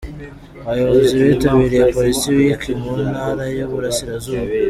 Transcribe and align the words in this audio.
Abayobozi 0.65 1.13
bitabiriye 1.29 1.83
Police 1.95 2.25
week 2.37 2.61
mu 2.81 2.93
ntara 3.09 3.43
y'uburasirazuba. 3.57 4.43